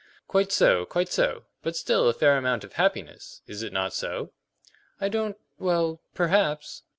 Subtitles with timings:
[0.27, 3.43] "Quite so, quite so; but still a fair amount of happiness.
[3.45, 4.33] Is it not so?"
[4.99, 6.81] "I don't well, perhaps."